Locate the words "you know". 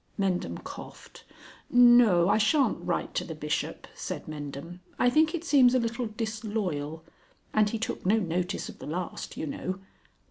9.37-9.79